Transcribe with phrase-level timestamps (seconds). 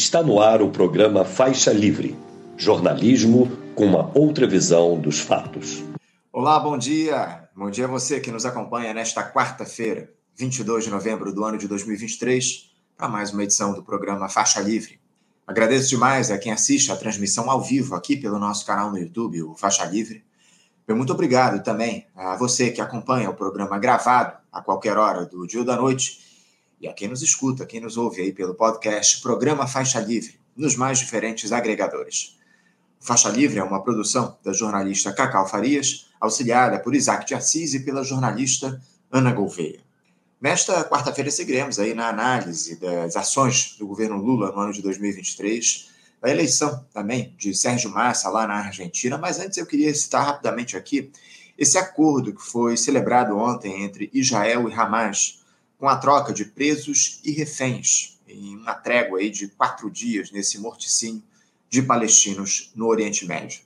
[0.00, 2.16] Está no ar o programa Faixa Livre
[2.56, 5.82] jornalismo com uma outra visão dos fatos.
[6.32, 7.48] Olá, bom dia.
[7.52, 11.66] Bom dia a você que nos acompanha nesta quarta-feira, 22 de novembro do ano de
[11.66, 15.00] 2023, para mais uma edição do programa Faixa Livre.
[15.44, 19.42] Agradeço demais a quem assiste a transmissão ao vivo aqui pelo nosso canal no YouTube,
[19.42, 20.24] o Faixa Livre.
[20.88, 25.58] Muito obrigado também a você que acompanha o programa gravado a qualquer hora do dia
[25.58, 26.27] ou da noite
[26.80, 30.76] e a quem nos escuta, quem nos ouve aí pelo podcast Programa Faixa Livre, nos
[30.76, 32.36] mais diferentes agregadores.
[33.00, 37.80] Faixa Livre é uma produção da jornalista Cacau Farias, auxiliada por Isaac de Assis e
[37.80, 39.80] pela jornalista Ana Gouveia.
[40.40, 45.88] Nesta quarta-feira seguiremos aí na análise das ações do governo Lula no ano de 2023,
[46.20, 50.76] da eleição também de Sérgio Massa lá na Argentina, mas antes eu queria citar rapidamente
[50.76, 51.10] aqui
[51.56, 55.37] esse acordo que foi celebrado ontem entre Israel e Hamas
[55.78, 60.58] com a troca de presos e reféns, em uma trégua aí de quatro dias nesse
[60.58, 61.22] morticínio
[61.70, 63.60] de palestinos no Oriente Médio.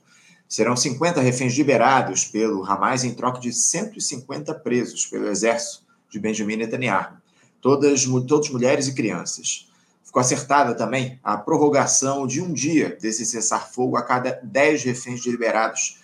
[0.47, 6.57] Serão 50 reféns liberados pelo Hamas em troca de 150 presos pelo exército de Benjamin
[6.57, 7.17] Netanyahu,
[7.59, 9.67] todas, todas mulheres e crianças.
[10.03, 15.97] Ficou acertada também a prorrogação de um dia desse cessar-fogo a cada 10 reféns liberados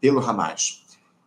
[0.00, 0.84] pelo Hamas.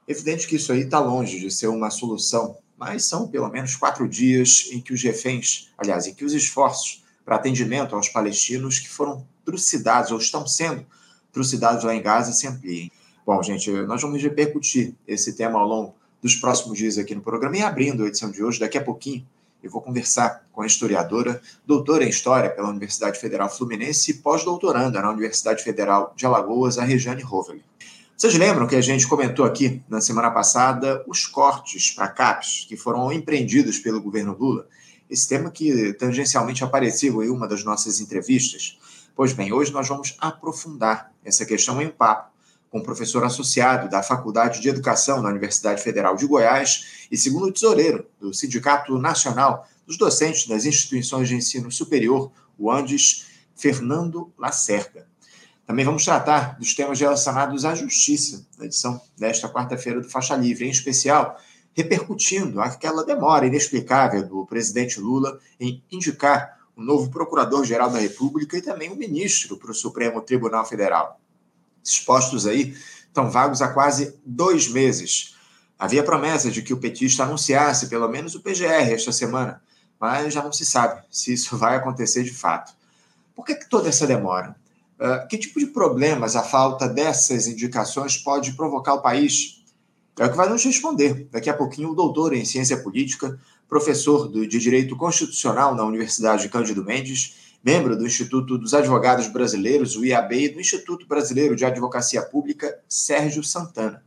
[0.07, 4.07] Evidente que isso aí está longe de ser uma solução mas são pelo menos quatro
[4.07, 8.89] dias em que os reféns, aliás, em que os esforços para atendimento aos palestinos que
[8.89, 10.85] foram trucidados ou estão sendo
[11.31, 12.89] trucidados lá em Gaza se ampliem.
[13.25, 17.57] Bom, gente, nós vamos repercutir esse tema ao longo dos próximos dias aqui no programa
[17.57, 19.27] e abrindo a edição de hoje, daqui a pouquinho,
[19.61, 25.01] eu vou conversar com a historiadora, doutora em História pela Universidade Federal Fluminense e pós-doutoranda
[25.01, 27.68] na Universidade Federal de Alagoas, a Regiane Roveli.
[28.19, 32.75] Vocês lembram que a gente comentou aqui na semana passada os cortes para CAPES que
[32.75, 34.67] foram empreendidos pelo governo Lula?
[35.09, 38.77] Esse tema que tangencialmente apareceu em uma das nossas entrevistas.
[39.15, 42.29] Pois bem, hoje nós vamos aprofundar essa questão em um papo
[42.69, 47.53] com o professor associado da Faculdade de Educação da Universidade Federal de Goiás e segundo
[47.53, 55.08] tesoureiro do Sindicato Nacional dos Docentes das Instituições de Ensino Superior, o Andes, Fernando Lacerda.
[55.69, 60.65] Também vamos tratar dos temas relacionados à justiça, na edição desta quarta-feira do Faixa Livre,
[60.65, 61.39] em especial
[61.75, 68.63] repercutindo aquela demora inexplicável do presidente Lula em indicar o novo procurador-geral da República e
[68.63, 71.21] também um ministro para o Supremo Tribunal Federal.
[71.85, 72.75] Esses postos aí
[73.05, 75.35] estão vagos há quase dois meses.
[75.77, 79.61] Havia promessa de que o petista anunciasse pelo menos o PGR esta semana,
[79.99, 82.73] mas já não se sabe se isso vai acontecer de fato.
[83.35, 84.58] Por que, que toda essa demora?
[84.99, 89.63] Uh, que tipo de problemas a falta dessas indicações pode provocar o país?
[90.19, 93.39] É o que vai nos responder daqui a pouquinho o doutor em ciência política,
[93.69, 100.03] professor de Direito Constitucional na Universidade Cândido Mendes, membro do Instituto dos Advogados Brasileiros, o
[100.03, 104.03] IAB, e do Instituto Brasileiro de Advocacia Pública, Sérgio Santana.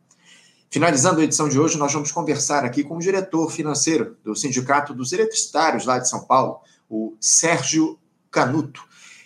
[0.70, 4.94] Finalizando a edição de hoje, nós vamos conversar aqui com o diretor financeiro do Sindicato
[4.94, 7.98] dos Eletricitários lá de São Paulo, o Sérgio
[8.30, 8.82] Canuto.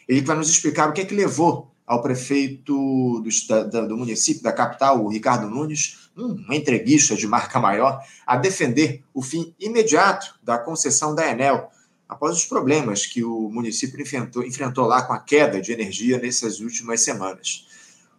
[0.09, 4.53] Ele vai nos explicar o que é que levou ao prefeito do, do município, da
[4.53, 10.59] capital, o Ricardo Nunes, um entreguista de marca maior, a defender o fim imediato da
[10.59, 11.71] concessão da Enel,
[12.09, 16.61] após os problemas que o município enfrentou, enfrentou lá com a queda de energia nessas
[16.61, 17.67] últimas semanas.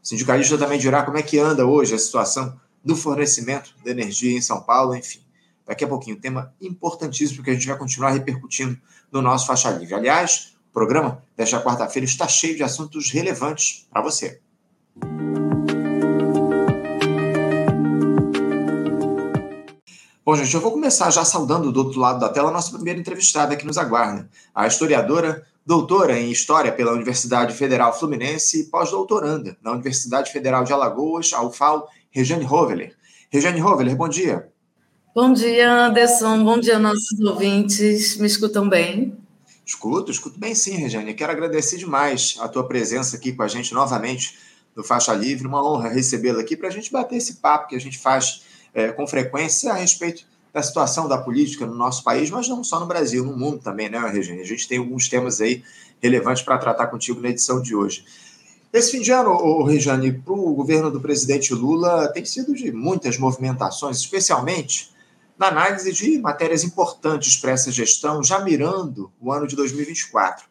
[0.01, 4.37] O sindicalista também dirá como é que anda hoje a situação do fornecimento de energia
[4.37, 5.19] em São Paulo, enfim.
[5.65, 8.79] Daqui a pouquinho, tema importantíssimo que a gente vai continuar repercutindo
[9.11, 9.95] no nosso Faixa Livre.
[9.95, 14.39] Aliás, programa desta quarta-feira está cheio de assuntos relevantes para você.
[20.23, 22.99] Bom, gente, eu vou começar já saudando do outro lado da tela a nossa primeira
[22.99, 29.57] entrevistada que nos aguarda, a historiadora, doutora em História pela Universidade Federal Fluminense e pós-doutoranda
[29.63, 32.95] na Universidade Federal de Alagoas, a UFAL, Regiane Roveler.
[33.31, 34.47] Regiane Roveler, bom dia.
[35.15, 36.43] Bom dia, Anderson.
[36.43, 38.17] Bom dia, nossos ouvintes.
[38.17, 39.17] Me escutam bem?
[39.67, 41.13] Escuto, escuto bem sim, Regiane.
[41.13, 44.37] Quero agradecer demais a tua presença aqui com a gente novamente
[44.73, 45.45] no Faixa Livre.
[45.45, 48.43] Uma honra recebê-la aqui para a gente bater esse papo que a gente faz
[48.73, 52.79] é, com frequência a respeito da situação da política no nosso país, mas não só
[52.79, 54.39] no Brasil, no mundo também, né, Regiane?
[54.39, 55.61] A gente tem alguns temas aí
[56.01, 58.05] relevantes para tratar contigo na edição de hoje.
[58.71, 62.71] Esse fim de ano, oh, Regiane, para o governo do presidente Lula tem sido de
[62.71, 64.95] muitas movimentações, especialmente
[65.37, 70.45] na análise de matérias importantes para essa gestão, já mirando o ano de 2024.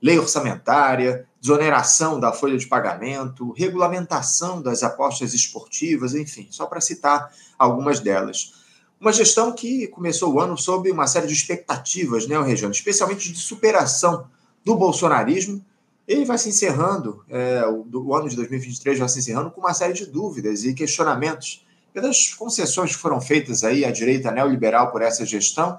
[0.00, 7.32] Lei orçamentária, desoneração da folha de pagamento, regulamentação das apostas esportivas, enfim, só para citar
[7.58, 8.54] algumas delas.
[9.00, 13.38] Uma gestão que começou o ano sob uma série de expectativas, né, Regiane, especialmente de
[13.38, 14.28] superação
[14.64, 15.64] do bolsonarismo
[16.08, 19.74] ele vai se encerrando, é, o, o, ano de 2023 vai se encerrando com uma
[19.74, 25.02] série de dúvidas e questionamentos pelas concessões que foram feitas aí à direita neoliberal por
[25.02, 25.78] essa gestão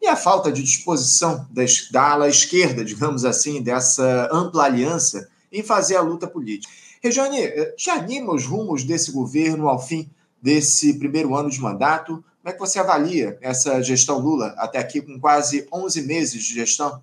[0.00, 5.62] e a falta de disposição das, da ala esquerda, digamos assim, dessa ampla aliança em
[5.62, 6.72] fazer a luta política.
[7.02, 10.08] Regiane, eh, te anima os rumos desse governo ao fim
[10.40, 12.24] desse primeiro ano de mandato?
[12.42, 16.54] Como é que você avalia essa gestão Lula até aqui com quase 11 meses de
[16.54, 17.02] gestão?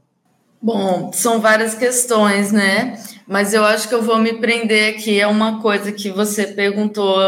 [0.65, 2.99] Bom, são várias questões, né?
[3.27, 7.19] Mas eu acho que eu vou me prender aqui a uma coisa que você perguntou,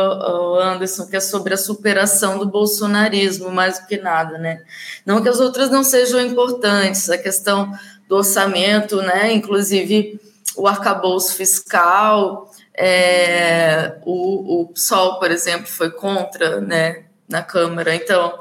[0.60, 4.64] Anderson, que é sobre a superação do bolsonarismo, mais do que nada, né?
[5.06, 7.72] Não que as outras não sejam importantes, a questão
[8.10, 9.32] do orçamento, né?
[9.32, 10.20] Inclusive
[10.56, 17.04] o arcabouço fiscal, é, o, o PSOL, por exemplo, foi contra, né?
[17.30, 17.94] Na Câmara.
[17.94, 18.34] Então,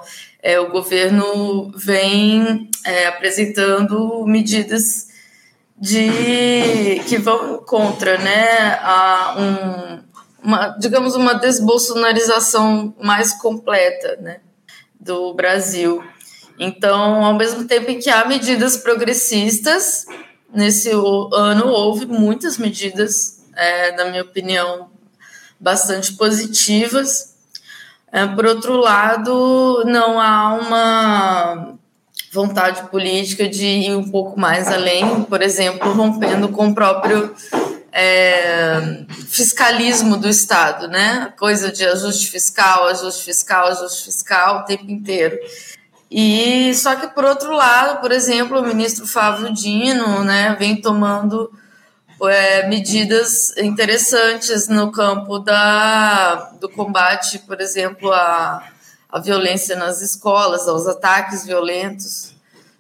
[0.47, 5.09] é, o governo vem é, apresentando medidas
[5.77, 14.39] de que vão contra, né, a um, uma, digamos, uma desbolsonarização mais completa, né,
[15.01, 16.01] do Brasil.
[16.61, 20.07] Então, ao mesmo tempo em que há medidas progressistas,
[20.55, 24.93] nesse ano houve muitas medidas, é, na minha opinião,
[25.59, 27.36] bastante positivas,
[28.35, 31.77] por outro lado, não há uma
[32.33, 37.35] vontade política de ir um pouco mais além, por exemplo, rompendo com o próprio
[37.93, 41.33] é, fiscalismo do Estado, né?
[41.39, 45.39] Coisa de ajuste fiscal, ajuste fiscal, ajuste fiscal o tempo inteiro.
[46.11, 51.51] E só que por outro lado, por exemplo, o ministro Fábio Dino, né, vem tomando
[52.25, 58.67] é, medidas interessantes no campo da, do combate, por exemplo, à,
[59.11, 62.35] à violência nas escolas, aos ataques violentos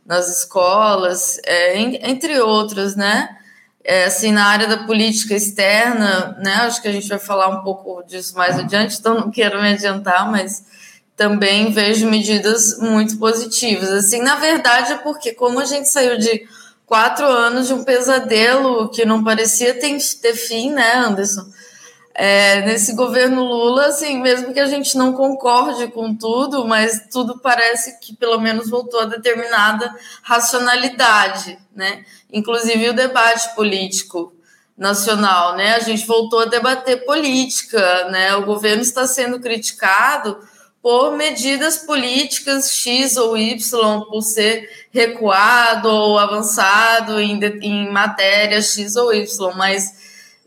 [0.06, 1.78] nas escolas, é,
[2.08, 3.36] entre outras, né?
[3.84, 6.54] É, assim, na área da política externa, né?
[6.62, 9.72] Acho que a gente vai falar um pouco disso mais adiante, então não quero me
[9.72, 10.64] adiantar, mas
[11.16, 13.90] também vejo medidas muito positivas.
[13.90, 16.46] Assim, na verdade, é porque como a gente saiu de
[16.86, 21.44] quatro anos de um pesadelo que não parecia ter, ter fim, né, Anderson?
[22.18, 27.38] É, nesse governo Lula, assim, mesmo que a gente não concorde com tudo, mas tudo
[27.40, 32.06] parece que pelo menos voltou a determinada racionalidade, né?
[32.32, 34.32] Inclusive o debate político
[34.78, 35.74] nacional, né?
[35.74, 38.34] A gente voltou a debater política, né?
[38.36, 40.38] O governo está sendo criticado
[40.86, 48.94] por medidas políticas X ou Y, por ser recuado ou avançado em, em matéria X
[48.94, 49.92] ou Y, mas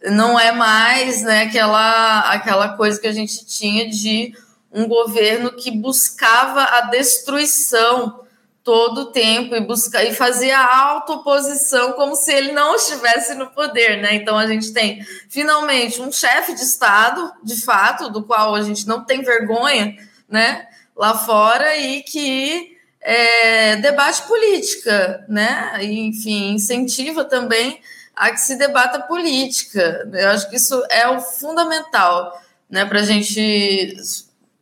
[0.01, 4.33] não é mais né, aquela, aquela coisa que a gente tinha de
[4.71, 8.21] um governo que buscava a destruição
[8.63, 14.01] todo o tempo e busca e fazia autooposição como se ele não estivesse no poder,
[14.01, 14.15] né?
[14.15, 18.87] Então a gente tem finalmente um chefe de estado, de fato, do qual a gente
[18.87, 19.97] não tem vergonha
[20.29, 25.77] né, lá fora e que é, debate política, né?
[25.81, 27.81] Enfim, incentiva também
[28.15, 30.09] a que se debata política.
[30.11, 32.39] Eu acho que isso é o fundamental,
[32.69, 33.95] né, para a gente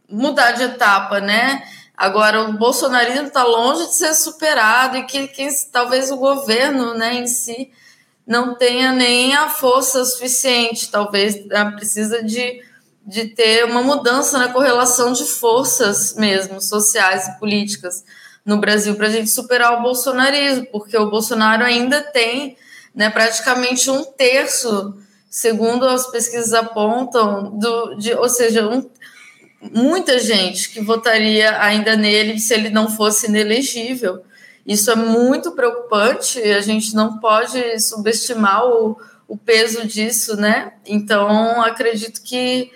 [0.09, 1.63] mudar de etapa, né?
[1.95, 7.15] Agora o bolsonarismo está longe de ser superado e que, que talvez o governo, né,
[7.15, 7.71] em si
[8.25, 12.61] não tenha nem a força suficiente, talvez né, precisa de
[13.07, 18.03] de ter uma mudança na correlação de forças mesmo, sociais e políticas
[18.45, 22.57] no Brasil para a gente superar o bolsonarismo, porque o Bolsonaro ainda tem
[22.93, 24.93] né, praticamente um terço,
[25.29, 28.89] segundo as pesquisas apontam, do, de, ou seja, um,
[29.61, 34.21] muita gente que votaria ainda nele se ele não fosse inelegível.
[34.65, 38.97] Isso é muito preocupante, a gente não pode subestimar o,
[39.29, 40.73] o peso disso, né?
[40.85, 42.69] Então, acredito que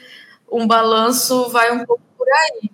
[0.51, 2.69] um balanço vai um pouco por aí.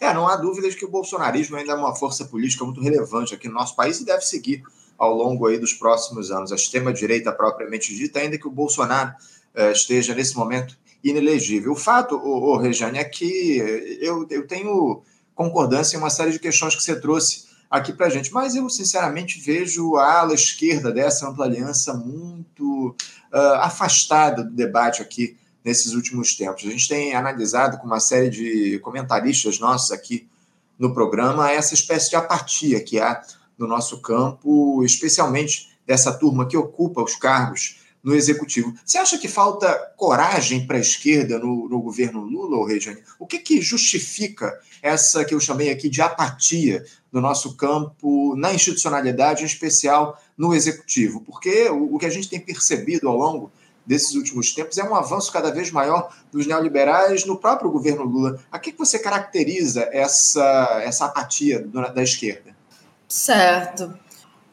[0.00, 3.48] É, não há dúvidas que o bolsonarismo ainda é uma força política muito relevante aqui
[3.48, 4.62] no nosso país e deve seguir
[4.96, 6.52] ao longo aí dos próximos anos.
[6.52, 9.12] A extrema-direita propriamente dita, ainda que o Bolsonaro
[9.56, 11.72] uh, esteja nesse momento inelegível.
[11.72, 13.58] O fato, o, o Rejane, é que
[14.00, 15.02] eu, eu tenho
[15.34, 18.68] concordância em uma série de questões que você trouxe aqui para a gente, mas eu
[18.68, 22.96] sinceramente vejo a ala esquerda dessa ampla aliança muito
[23.32, 25.36] uh, afastada do debate aqui
[25.68, 26.64] nesses últimos tempos.
[26.64, 30.26] A gente tem analisado com uma série de comentaristas nossos aqui
[30.78, 33.22] no programa essa espécie de apatia que há
[33.58, 38.72] no nosso campo, especialmente dessa turma que ocupa os cargos no executivo.
[38.82, 43.02] Você acha que falta coragem para a esquerda no, no, governo Lula, ou Regiane?
[43.18, 46.82] O que, que justifica essa que eu chamei aqui de apatia
[47.12, 51.20] no nosso campo, na institucionalidade, em especial no executivo?
[51.20, 53.52] Porque o, o que a gente tem percebido ao longo
[53.88, 58.38] desses últimos tempos é um avanço cada vez maior dos neoliberais no próprio governo Lula.
[58.52, 62.54] A que você caracteriza essa, essa apatia da esquerda?
[63.08, 63.98] Certo.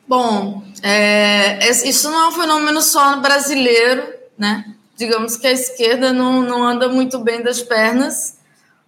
[0.08, 4.74] Bom, é, isso não é um fenômeno só brasileiro, né?
[4.96, 8.38] Digamos que a esquerda não, não anda muito bem das pernas,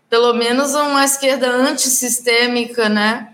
[0.09, 3.33] pelo menos uma esquerda antissistêmica, né?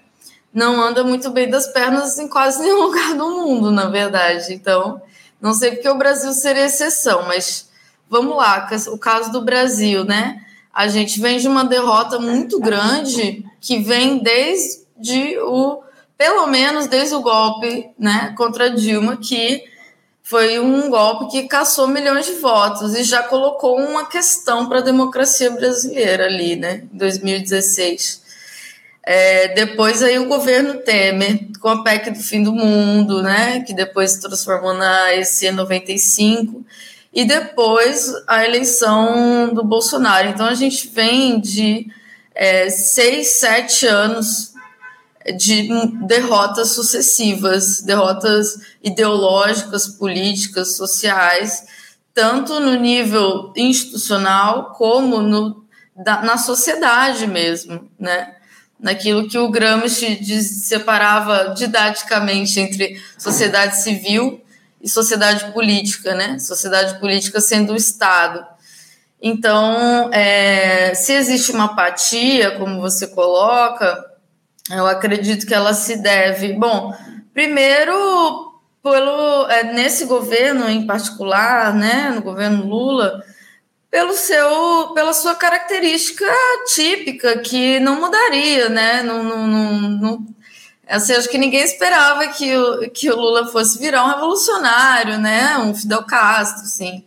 [0.52, 4.52] Não anda muito bem das pernas em quase nenhum lugar do mundo, na verdade.
[4.52, 5.00] Então,
[5.44, 7.70] não sei porque o Brasil seria exceção, mas
[8.10, 10.42] vamos lá, o caso do Brasil, né?
[10.74, 15.84] A gente vem de uma derrota muito grande que vem desde o
[16.18, 19.66] pelo menos desde o golpe né, contra Dilma, que
[20.22, 24.84] foi um golpe que caçou milhões de votos e já colocou uma questão para a
[24.84, 28.23] democracia brasileira ali, né, em 2016.
[29.06, 33.74] É, depois aí o governo Temer, com a PEC do fim do mundo, né, que
[33.74, 36.66] depois se transformou na EC 95,
[37.12, 40.30] e depois a eleição do Bolsonaro.
[40.30, 41.88] Então a gente vem de
[42.34, 44.54] é, seis, sete anos
[45.38, 45.70] de
[46.06, 51.66] derrotas sucessivas, derrotas ideológicas, políticas, sociais,
[52.14, 55.64] tanto no nível institucional como no,
[55.96, 58.36] da, na sociedade mesmo, né?
[58.84, 64.44] Naquilo que o Gramsci separava didaticamente entre sociedade civil
[64.82, 66.38] e sociedade política, né?
[66.38, 68.46] Sociedade política sendo o Estado.
[69.22, 74.04] Então, é, se existe uma apatia, como você coloca,
[74.70, 76.94] eu acredito que ela se deve, bom,
[77.34, 78.52] primeiro
[78.84, 83.24] pelo é, nesse governo em particular, né, no governo Lula,
[83.94, 86.26] pelo seu, pela sua característica
[86.66, 89.04] típica que não mudaria, né?
[89.04, 90.28] Não, não, não, não
[90.90, 95.60] assim, acho que ninguém esperava que o, que o Lula fosse virar um revolucionário, né?
[95.60, 97.06] Um Fidel Castro, sim.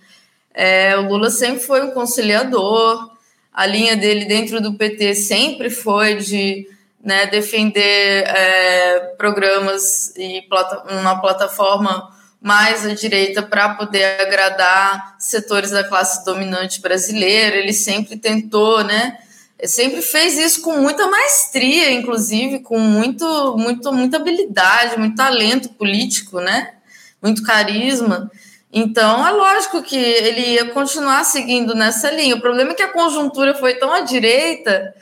[0.55, 3.11] É, o Lula sempre foi um conciliador.
[3.53, 6.69] A linha dele dentro do PT sempre foi de
[7.03, 15.71] né, defender é, programas e plata uma plataforma mais à direita para poder agradar setores
[15.71, 17.57] da classe dominante brasileira.
[17.57, 19.19] Ele sempre tentou, né?
[19.65, 26.41] Sempre fez isso com muita maestria, inclusive, com muito, muito, muita habilidade, muito talento político,
[26.41, 26.75] né?
[27.23, 28.31] Muito carisma.
[28.71, 32.37] Então, é lógico que ele ia continuar seguindo nessa linha.
[32.37, 34.95] O problema é que a conjuntura foi tão à direita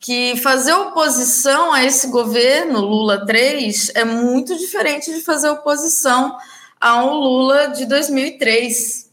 [0.00, 6.36] que fazer oposição a esse governo Lula 3 é muito diferente de fazer oposição
[6.80, 9.10] ao Lula de 2003,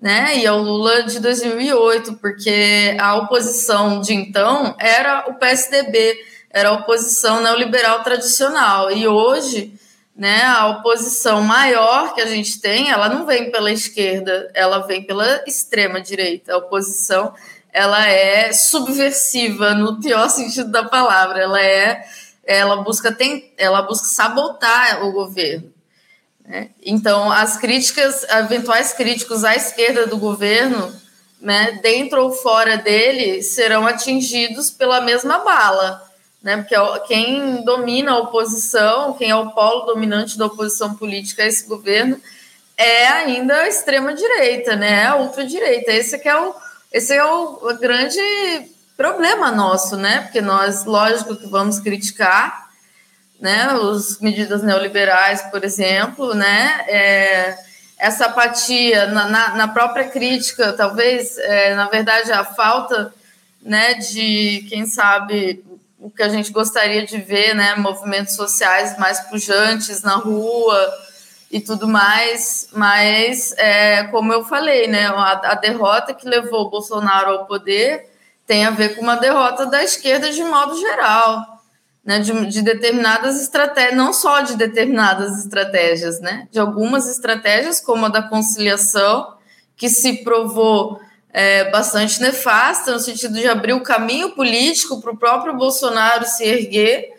[0.00, 0.38] né?
[0.38, 6.18] E ao Lula de 2008, porque a oposição de então era o PSDB,
[6.50, 8.90] era a oposição neoliberal tradicional.
[8.90, 9.72] E hoje,
[10.16, 15.02] né, a oposição maior que a gente tem, ela não vem pela esquerda, ela vem
[15.02, 16.52] pela extrema direita.
[16.52, 17.34] A oposição
[17.72, 21.40] ela é subversiva no pior sentido da palavra.
[21.40, 22.04] Ela é,
[22.44, 25.72] ela busca tem, ela busca sabotar o governo.
[26.48, 26.70] Né?
[26.82, 30.90] Então, as críticas, eventuais críticos à esquerda do governo,
[31.40, 36.02] né, dentro ou fora dele, serão atingidos pela mesma bala.
[36.42, 41.42] Né, porque é quem domina a oposição, quem é o polo dominante da oposição política
[41.42, 42.18] a esse governo,
[42.76, 45.92] é ainda a extrema-direita, né, a ultradireita.
[45.92, 46.54] Esse é o,
[46.92, 48.20] esse é o grande
[48.96, 50.22] problema nosso, né?
[50.22, 52.67] Porque nós, lógico que vamos criticar,
[53.40, 53.64] né?
[53.64, 56.84] As medidas neoliberais, por exemplo, né?
[56.88, 57.58] É,
[57.98, 63.12] essa apatia na, na, na, própria crítica, talvez, é, na verdade, a falta,
[63.62, 63.94] né?
[63.94, 65.64] De quem sabe
[65.98, 67.74] o que a gente gostaria de ver, né?
[67.76, 71.08] Movimentos sociais mais pujantes na rua
[71.50, 76.70] e tudo mais, mas é, como eu falei, né, a, a, derrota que levou o
[76.70, 78.06] Bolsonaro ao poder
[78.46, 81.57] tem a ver com uma derrota da esquerda de modo geral,
[82.08, 88.06] né, de, de determinadas estratégias, não só de determinadas estratégias, né, de algumas estratégias como
[88.06, 89.36] a da conciliação,
[89.76, 90.98] que se provou
[91.30, 96.42] é, bastante nefasta no sentido de abrir o caminho político para o próprio Bolsonaro se
[96.42, 97.18] erguer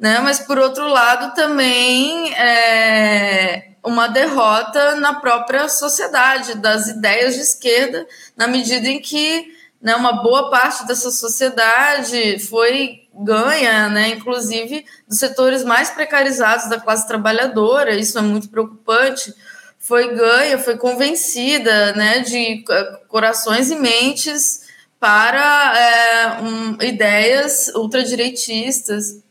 [0.00, 0.18] né?
[0.20, 8.06] Mas por outro lado também é uma derrota na própria sociedade das ideias de esquerda,
[8.34, 15.18] na medida em que né, uma boa parte dessa sociedade foi ganha, né, inclusive dos
[15.18, 17.94] setores mais precarizados da classe trabalhadora.
[17.94, 19.34] Isso é muito preocupante
[19.80, 22.62] foi ganha, foi convencida, né, de
[23.08, 24.68] corações e mentes
[25.00, 29.22] para é, um, ideias ultradireitistas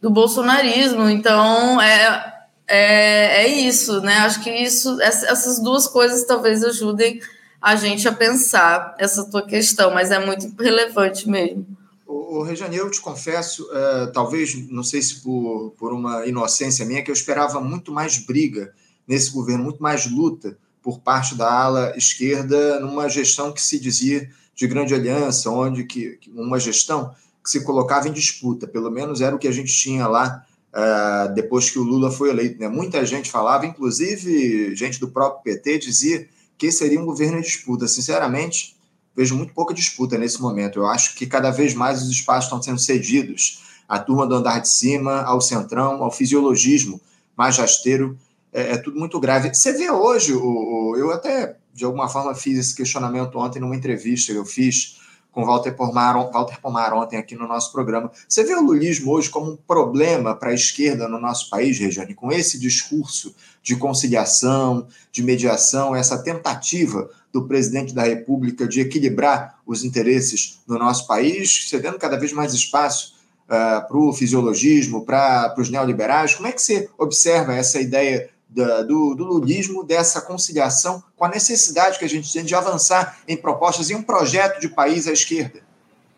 [0.00, 1.08] do bolsonarismo.
[1.08, 2.34] Então, é,
[2.68, 4.18] é, é isso, né?
[4.18, 7.18] Acho que isso, essas duas coisas talvez ajudem
[7.66, 11.66] a gente a pensar essa tua questão, mas é muito relevante mesmo.
[12.06, 17.02] O, Rejane, eu te confesso, é, talvez, não sei se por, por uma inocência minha,
[17.02, 18.72] que eu esperava muito mais briga
[19.04, 24.30] nesse governo, muito mais luta por parte da ala esquerda numa gestão que se dizia
[24.54, 29.34] de grande aliança, onde que, uma gestão que se colocava em disputa, pelo menos era
[29.34, 32.60] o que a gente tinha lá uh, depois que o Lula foi eleito.
[32.60, 32.68] Né?
[32.68, 37.86] Muita gente falava, inclusive gente do próprio PT, dizia que seria um governo em disputa.
[37.86, 38.76] Sinceramente,
[39.14, 40.78] vejo muito pouca disputa nesse momento.
[40.78, 44.60] Eu acho que cada vez mais os espaços estão sendo cedidos à turma do andar
[44.60, 47.00] de cima, ao centrão, ao fisiologismo
[47.36, 48.18] mais rasteiro.
[48.52, 49.54] É, é tudo muito grave.
[49.54, 53.76] Você vê hoje, o, o, eu até de alguma forma fiz esse questionamento ontem numa
[53.76, 54.95] entrevista que eu fiz
[55.36, 58.10] com Walter Pomar, Walter Pomar ontem aqui no nosso programa.
[58.26, 62.14] Você vê o lulismo hoje como um problema para a esquerda no nosso país, Regiane,
[62.14, 69.58] com esse discurso de conciliação, de mediação, essa tentativa do presidente da República de equilibrar
[69.66, 73.12] os interesses do nosso país, cedendo cada vez mais espaço
[73.46, 76.34] uh, ah, para o fisiologismo, para os neoliberais.
[76.34, 81.28] Como é que você observa essa ideia da, do, do lulismo, dessa conciliação com a
[81.28, 85.12] necessidade que a gente tem de avançar em propostas e um projeto de país à
[85.12, 85.60] esquerda?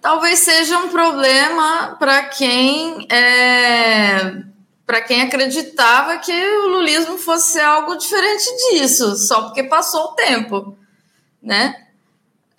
[0.00, 4.42] Talvez seja um problema para quem é,
[4.86, 10.78] para quem acreditava que o lulismo fosse algo diferente disso, só porque passou o tempo,
[11.42, 11.74] né?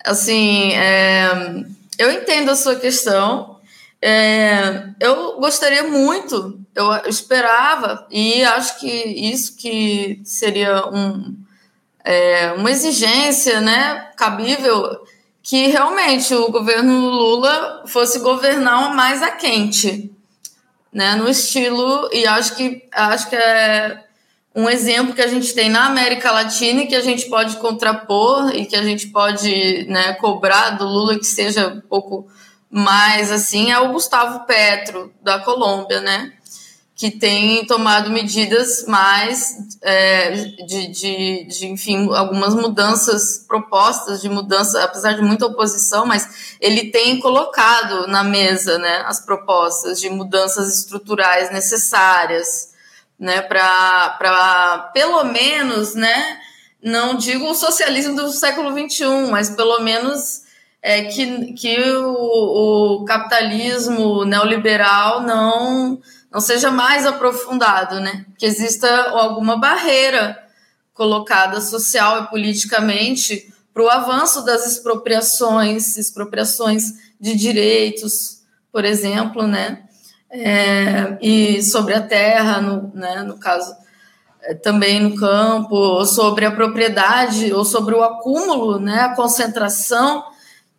[0.04, 1.64] Assim, é,
[1.98, 3.58] eu entendo a sua questão.
[4.02, 11.36] É, eu gostaria muito eu esperava, e acho que isso que seria um,
[12.04, 15.00] é, uma exigência né, cabível,
[15.42, 20.10] que realmente o governo Lula fosse governar mais a quente,
[20.92, 24.04] né, no estilo, e acho que, acho que é
[24.54, 28.50] um exemplo que a gente tem na América Latina e que a gente pode contrapor
[28.54, 32.26] e que a gente pode né, cobrar do Lula que seja um pouco
[32.68, 36.32] mais assim, é o Gustavo Petro, da Colômbia, né?
[37.00, 40.32] Que tem tomado medidas mais é,
[40.66, 46.90] de, de, de, enfim, algumas mudanças propostas de mudança, apesar de muita oposição, mas ele
[46.90, 52.74] tem colocado na mesa né, as propostas de mudanças estruturais necessárias
[53.18, 56.38] né, para, pelo menos, né,
[56.82, 60.42] não digo o socialismo do século XXI, mas pelo menos
[60.82, 65.98] é, que, que o, o capitalismo neoliberal não
[66.32, 68.24] não seja mais aprofundado, né?
[68.38, 70.38] Que exista alguma barreira
[70.94, 79.84] colocada social e politicamente para o avanço das expropriações, expropriações de direitos, por exemplo, né?
[80.30, 83.74] É, e sobre a terra, no, né, no caso,
[84.42, 90.24] é, também no campo, sobre a propriedade, ou sobre o acúmulo, né, a concentração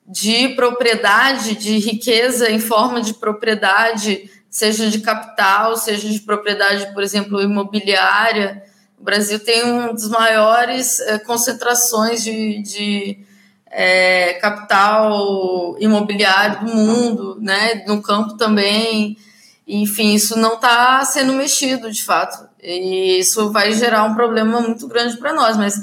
[0.08, 7.02] de propriedade, de riqueza em forma de propriedade seja de capital, seja de propriedade, por
[7.02, 8.62] exemplo, imobiliária.
[9.00, 13.20] O Brasil tem uma das maiores é, concentrações de, de
[13.66, 17.86] é, capital imobiliário do mundo, né?
[17.88, 19.18] no campo também.
[19.66, 22.46] Enfim, isso não está sendo mexido de fato.
[22.62, 25.56] E isso vai gerar um problema muito grande para nós.
[25.56, 25.76] Mas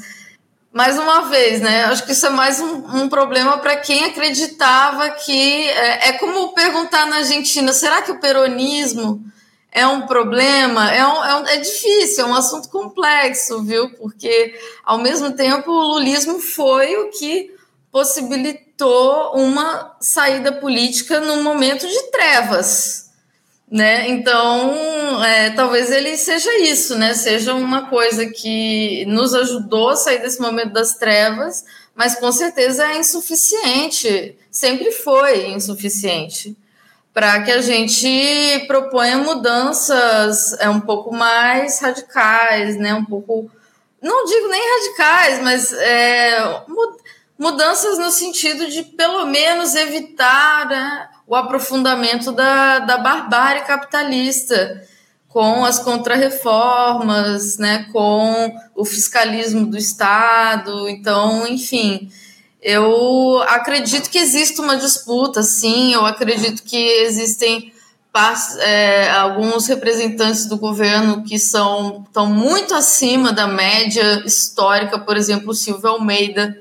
[0.73, 1.85] mais uma vez, né?
[1.85, 5.69] Acho que isso é mais um, um problema para quem acreditava que.
[5.69, 9.25] É, é, como perguntar na Argentina: será que o peronismo
[9.73, 10.93] é um problema?
[10.93, 13.91] É, um, é, um, é difícil, é um assunto complexo, viu?
[13.91, 14.55] Porque,
[14.85, 17.55] ao mesmo tempo, o lulismo foi o que
[17.91, 23.08] possibilitou uma saída política num momento de trevas
[23.71, 24.09] né?
[24.09, 27.15] Então, é, talvez ele seja isso, né?
[27.15, 32.87] Seja uma coisa que nos ajudou a sair desse momento das trevas, mas com certeza
[32.87, 36.57] é insuficiente, sempre foi insuficiente
[37.19, 42.95] para que a gente proponha mudanças é um pouco mais radicais, né?
[42.95, 43.51] Um pouco,
[44.01, 46.63] não digo nem radicais, mas é,
[47.37, 54.83] mudanças no sentido de pelo menos evitar né, o aprofundamento da, da barbárie capitalista,
[55.29, 60.89] com as contrarreformas, né, com o fiscalismo do Estado.
[60.89, 62.11] Então, enfim,
[62.63, 67.73] eu acredito que existe uma disputa, sim, eu acredito que existem
[68.61, 75.55] é, alguns representantes do governo que são estão muito acima da média histórica, por exemplo,
[75.55, 76.57] Silvio Almeida,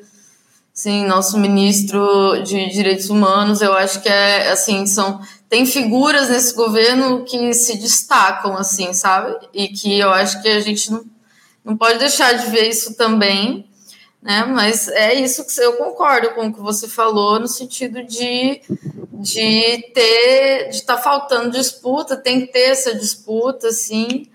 [0.77, 6.53] sim, nosso ministro de Direitos Humanos, eu acho que é assim, são tem figuras nesse
[6.53, 9.35] governo que se destacam, assim, sabe?
[9.53, 11.05] E que eu acho que a gente não,
[11.63, 13.67] não pode deixar de ver isso também
[14.21, 14.43] né?
[14.45, 18.61] Mas é isso que eu concordo com o que você falou no sentido de
[19.19, 24.27] de ter de estar tá faltando disputa, tem que ter essa disputa, sim,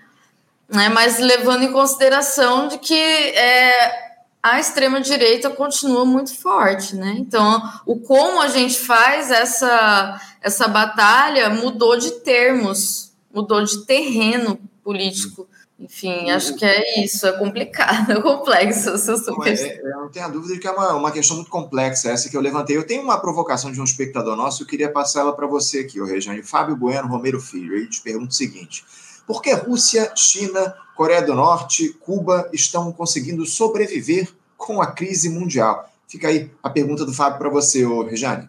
[0.67, 0.89] né?
[0.89, 4.12] Mas levando em consideração de que é,
[4.43, 7.15] a extrema direita continua muito forte, né?
[7.17, 14.59] Então, o como a gente faz essa essa batalha mudou de termos, mudou de terreno
[14.83, 15.47] político.
[15.79, 20.29] Enfim, acho que é isso, é complicado, é complexo essa é, Eu não tenho a
[20.29, 22.75] dúvida de que é uma, uma questão muito complexa essa que eu levantei.
[22.75, 25.99] Eu tenho uma provocação de um espectador nosso, eu queria passar ela para você aqui,
[26.01, 26.43] o Regiane.
[26.43, 28.83] Fábio Bueno Romero Filho, ele te pergunta o seguinte:
[29.25, 35.91] por que Rússia, China, Coreia do Norte, Cuba estão conseguindo sobreviver com a crise mundial?
[36.07, 38.47] Fica aí a pergunta do Fábio para você, ô Rejane.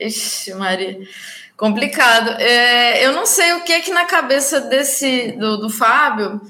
[0.00, 0.98] Ixi, Maria.
[1.56, 2.30] Complicado.
[2.40, 6.40] É, eu não sei o que é que na cabeça desse do, do Fábio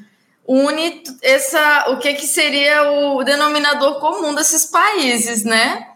[0.47, 5.89] une essa, o que, que seria o denominador comum desses países, né?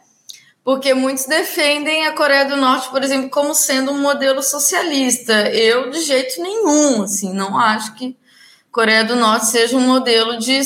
[0.64, 5.48] Porque muitos defendem a Coreia do Norte, por exemplo, como sendo um modelo socialista.
[5.50, 8.16] Eu, de jeito nenhum, assim, não acho que
[8.70, 10.60] Coreia do Norte seja um modelo de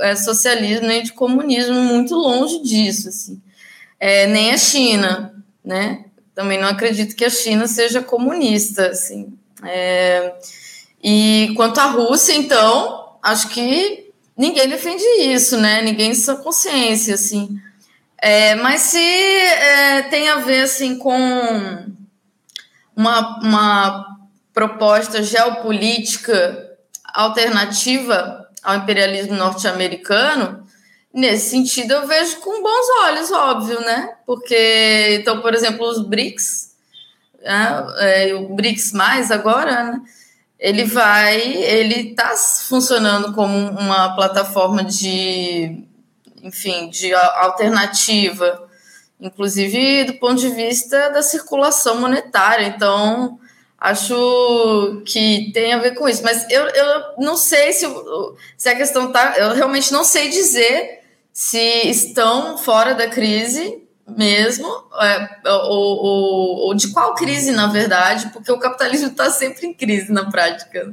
[0.00, 3.40] é, socialismo nem de comunismo, muito longe disso, assim.
[3.98, 6.06] É, nem a China, né?
[6.34, 9.32] Também não acredito que a China seja comunista, assim.
[9.62, 10.34] É,
[11.02, 15.82] e quanto à Rússia, então, acho que ninguém defende isso, né?
[15.82, 17.60] Ninguém sua consciência, assim.
[18.20, 21.16] É, mas se é, tem a ver, assim, com
[22.96, 24.18] uma, uma
[24.52, 26.69] proposta geopolítica
[27.14, 30.66] alternativa ao imperialismo norte-americano,
[31.12, 34.14] nesse sentido eu vejo com bons olhos, óbvio, né?
[34.26, 36.74] Porque, então, por exemplo, os BRICS,
[37.42, 37.86] né?
[37.98, 40.00] é, o BRICS mais agora, né?
[40.58, 45.84] ele vai, ele está funcionando como uma plataforma de,
[46.42, 48.68] enfim, de alternativa,
[49.18, 52.66] inclusive do ponto de vista da circulação monetária.
[52.66, 53.38] Então,
[53.80, 56.22] acho que tem a ver com isso.
[56.22, 57.86] Mas eu, eu não sei se,
[58.56, 61.00] se a questão tá, eu realmente não sei dizer
[61.32, 64.66] se estão fora da crise mesmo,
[65.00, 69.72] é, ou, ou, ou, de qual crise, na verdade, porque o capitalismo está sempre em
[69.72, 70.92] crise na prática.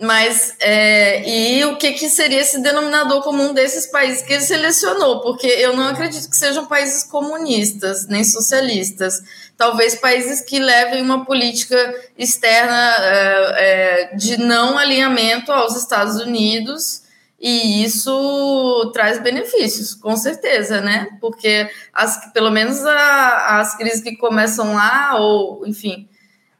[0.00, 5.20] Mas, é, e o que, que seria esse denominador comum desses países que ele selecionou?
[5.20, 9.22] Porque eu não acredito que sejam países comunistas, nem socialistas.
[9.58, 17.02] Talvez países que levem uma política externa é, é, de não alinhamento aos Estados Unidos
[17.38, 21.08] e isso traz benefícios, com certeza, né?
[21.20, 26.08] Porque as, pelo menos a, as crises que começam lá, ou enfim,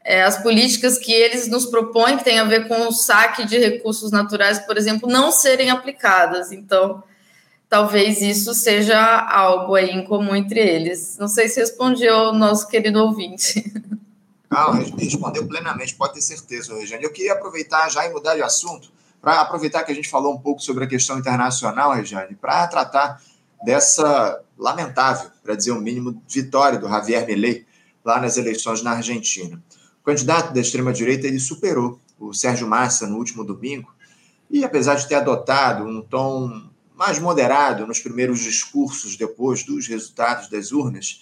[0.04, 3.58] é, as políticas que eles nos propõem, que tem a ver com o saque de
[3.58, 6.52] recursos naturais, por exemplo, não serem aplicadas.
[6.52, 7.02] Então,
[7.68, 11.16] talvez isso seja algo aí em comum entre eles.
[11.18, 13.72] Não sei se respondeu ao nosso querido ouvinte.
[14.50, 17.04] Ah, respondeu plenamente, pode ter certeza, Regiane.
[17.04, 18.90] Eu queria aproveitar já e mudar de assunto
[19.22, 23.22] para aproveitar que a gente falou um pouco sobre a questão internacional, Regiane, para tratar
[23.62, 27.64] dessa lamentável, para dizer o mínimo, vitória do Javier Milei
[28.04, 29.62] lá nas eleições na Argentina.
[30.10, 33.94] Candidato da extrema-direita ele superou o Sérgio Massa no último domingo
[34.50, 36.64] e, apesar de ter adotado um tom
[36.96, 41.20] mais moderado nos primeiros discursos depois dos resultados das urnas,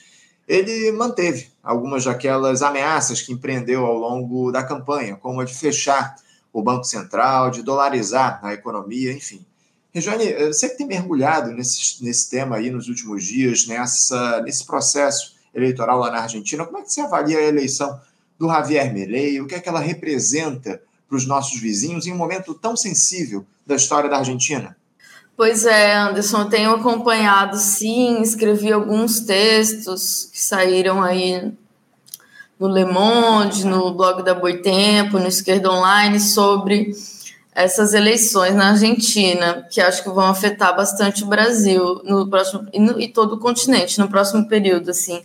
[0.49, 6.17] ele manteve algumas daquelas ameaças que empreendeu ao longo da campanha, como a de fechar
[6.51, 9.45] o Banco Central, de dolarizar a economia, enfim.
[9.93, 14.65] Regiane, eh, você que tem mergulhado nesse, nesse tema aí nos últimos dias, nessa, nesse
[14.65, 18.01] processo eleitoral lá na Argentina, como é que você avalia a eleição
[18.39, 19.41] do Javier Milei?
[19.41, 23.45] O que é que ela representa para os nossos vizinhos em um momento tão sensível
[23.67, 24.77] da história da Argentina?
[25.37, 31.53] Pois é, Anderson, tenho acompanhado, sim, escrevi alguns textos que saíram aí
[32.59, 36.93] no Le Monde, no blog da Boitempo, no Esquerda Online, sobre
[37.55, 42.81] essas eleições na Argentina, que acho que vão afetar bastante o Brasil no próximo e,
[42.81, 45.23] no, e todo o continente no próximo período, assim.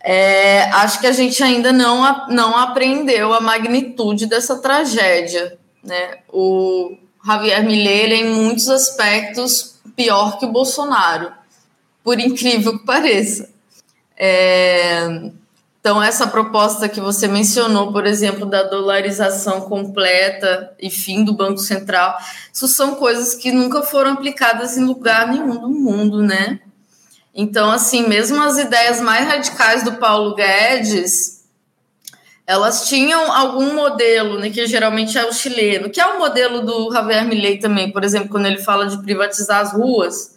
[0.00, 6.18] É, acho que a gente ainda não, não aprendeu a magnitude dessa tragédia, né?
[6.28, 11.32] O Javier Milei, é, em muitos aspectos, pior que o Bolsonaro,
[12.04, 13.50] por incrível que pareça.
[14.16, 15.30] É,
[15.80, 21.58] Então, essa proposta que você mencionou, por exemplo, da dolarização completa e fim do Banco
[21.58, 22.16] Central,
[22.52, 26.60] isso são coisas que nunca foram aplicadas em lugar nenhum do mundo, né?
[27.40, 31.44] Então, assim, mesmo as ideias mais radicais do Paulo Guedes,
[32.44, 36.92] elas tinham algum modelo, né, que geralmente é o chileno, que é o modelo do
[36.92, 40.36] Javier Milei também, por exemplo, quando ele fala de privatizar as ruas,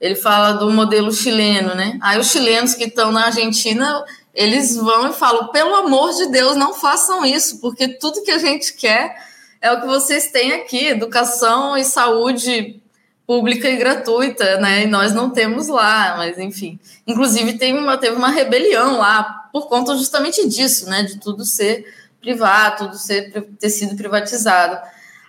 [0.00, 1.98] ele fala do modelo chileno, né?
[2.00, 6.56] Aí os chilenos que estão na Argentina, eles vão e falam: pelo amor de Deus,
[6.56, 9.16] não façam isso, porque tudo que a gente quer
[9.60, 12.80] é o que vocês têm aqui: educação e saúde
[13.28, 14.84] pública e gratuita, né?
[14.84, 16.80] E nós não temos lá, mas enfim.
[17.06, 21.02] Inclusive, tem uma, teve uma rebelião lá por conta justamente disso, né?
[21.02, 21.84] De tudo ser
[22.22, 24.80] privado, tudo ser, ter sido privatizado.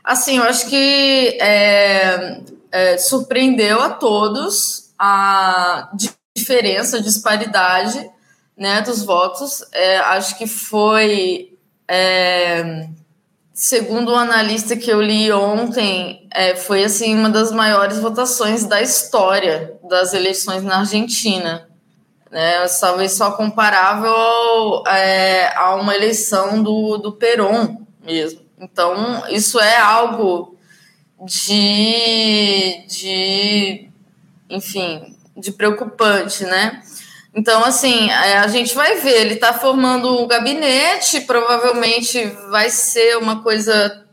[0.02, 2.40] Assim, eu acho que é,
[2.72, 5.92] é, surpreendeu a todos a
[6.34, 8.10] diferença, a disparidade
[8.58, 9.62] né, dos votos.
[9.74, 11.54] É, acho que foi,
[11.86, 12.88] é,
[13.60, 18.64] segundo o um analista que eu li ontem, é, foi assim uma das maiores votações
[18.64, 21.68] da história das eleições na Argentina.
[22.32, 28.42] Né, talvez só comparável é, a uma eleição do, do Perón mesmo.
[28.58, 30.56] Então, isso é algo
[31.26, 33.90] de, de
[34.48, 36.82] enfim, de preocupante, né?
[37.34, 43.18] Então, assim, é, a gente vai ver, ele está formando um gabinete, provavelmente vai ser
[43.18, 44.06] uma coisa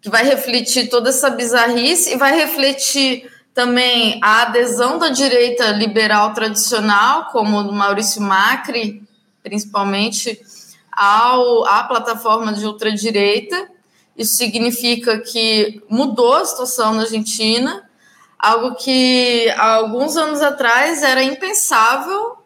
[0.00, 6.32] que vai refletir toda essa bizarrice e vai refletir também a adesão da direita liberal
[6.32, 9.02] tradicional, como do Maurício Macri,
[9.42, 10.40] principalmente,
[10.92, 13.68] ao, à plataforma de ultradireita,
[14.16, 17.88] isso significa que mudou a situação na Argentina,
[18.36, 22.37] algo que há alguns anos atrás era impensável,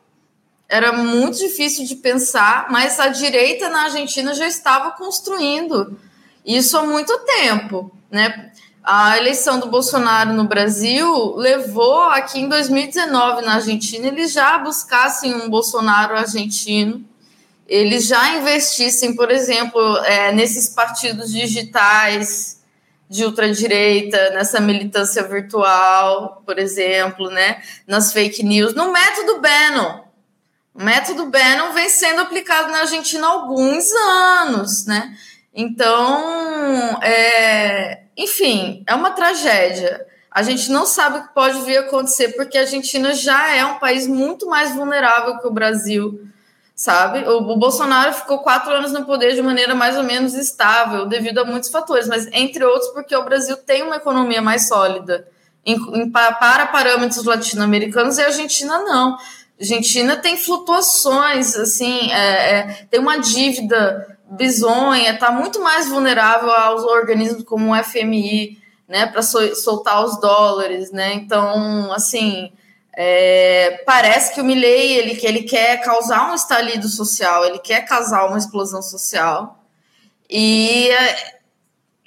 [0.72, 5.98] era muito difícil de pensar, mas a direita na Argentina já estava construindo
[6.44, 8.50] isso há muito tempo, né?
[8.82, 14.58] A eleição do Bolsonaro no Brasil levou a que em 2019 na Argentina eles já
[14.58, 17.04] buscassem um Bolsonaro argentino
[17.72, 22.61] eles já investissem, por exemplo, é, nesses partidos digitais
[23.08, 30.02] de ultradireita, nessa militância virtual, por exemplo, né, nas fake news, no método Bannon.
[30.74, 35.14] O método Bannon vem sendo aplicado na Argentina há alguns anos, né?
[35.54, 40.06] Então, é, enfim, é uma tragédia.
[40.30, 43.64] A gente não sabe o que pode vir a acontecer, porque a Argentina já é
[43.66, 46.26] um país muito mais vulnerável que o Brasil
[46.74, 47.20] sabe?
[47.28, 51.38] O, o, Bolsonaro ficou quatro anos no poder de maneira mais ou menos estável, devido
[51.38, 55.28] a muitos fatores, mas entre outros porque o Brasil tem uma economia mais sólida
[55.64, 59.16] em, em, para parâmetros latino-americanos e a Argentina não.
[59.62, 66.51] A Argentina tem flutuações, assim, é, é, tem uma dívida bizonha, está muito mais vulnerável
[66.51, 71.14] aos organismos como o FMI, né, para soltar os dólares, né?
[71.14, 72.51] Então, assim,
[72.92, 78.27] é, parece que o Milley ele, ele quer causar um estalido social, ele quer causar
[78.27, 79.64] uma explosão social.
[80.29, 81.40] E é,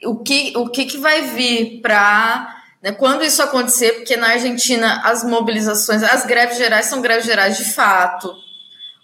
[0.03, 2.53] o, que, o que, que vai vir para.
[2.85, 7.57] Né, quando isso acontecer, porque na Argentina as mobilizações, as greves gerais são greves gerais
[7.57, 8.31] de fato.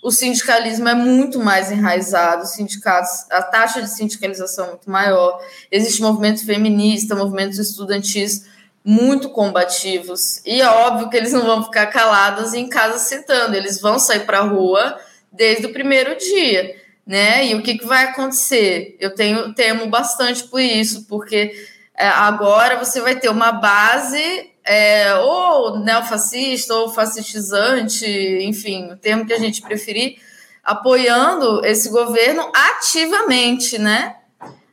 [0.03, 5.43] O sindicalismo é muito mais enraizado, os sindicatos, a taxa de sindicalização é muito maior.
[5.71, 8.45] Existe movimento feminista, movimentos estudantis
[8.85, 10.45] muito combativos.
[10.45, 14.27] E é óbvio que eles não vão ficar calados em casa citando, eles vão sair
[14.27, 14.99] para a rua
[15.31, 17.47] desde o primeiro dia, né?
[17.47, 18.95] E o que, que vai acontecer?
[18.99, 25.79] Eu tenho temo bastante por isso, porque agora você vai ter uma base é, ou
[25.79, 28.05] neofascista ou fascistizante,
[28.43, 30.17] enfim, o termo que a gente preferir,
[30.63, 34.15] apoiando esse governo ativamente, né?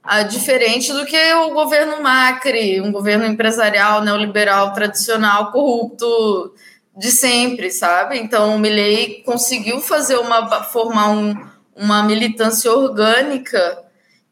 [0.09, 6.55] ah, diferente do que o governo Macri, um governo empresarial neoliberal tradicional corrupto
[6.97, 8.19] de sempre, sabe?
[8.19, 11.35] Então o Milley conseguiu fazer uma formar um,
[11.77, 13.85] uma militância orgânica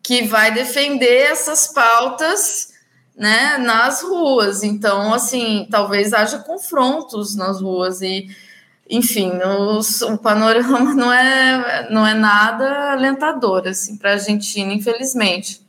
[0.03, 2.73] que vai defender essas pautas,
[3.17, 4.63] né, nas ruas.
[4.63, 8.29] Então, assim, talvez haja confrontos nas ruas e
[8.89, 9.33] enfim,
[9.77, 15.67] os, o panorama não é, não é nada alentador assim, para a Argentina, infelizmente.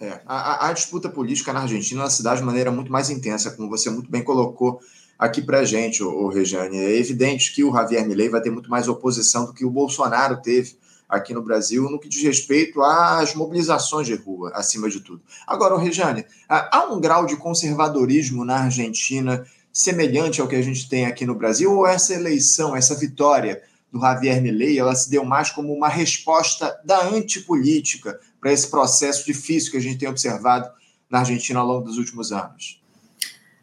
[0.00, 3.68] É, a, a, disputa política na Argentina se dá de maneira muito mais intensa, como
[3.68, 4.80] você muito bem colocou
[5.18, 6.78] aqui para gente, o, o Regiane.
[6.78, 10.40] É evidente que o Javier Milei vai ter muito mais oposição do que o Bolsonaro
[10.40, 10.79] teve
[11.10, 15.20] aqui no Brasil no que diz respeito às mobilizações de rua, acima de tudo.
[15.46, 21.06] Agora, Regiane, há um grau de conservadorismo na Argentina semelhante ao que a gente tem
[21.06, 25.50] aqui no Brasil, ou essa eleição, essa vitória do Javier Milei, ela se deu mais
[25.50, 30.70] como uma resposta da antipolítica para esse processo difícil que a gente tem observado
[31.08, 32.80] na Argentina ao longo dos últimos anos?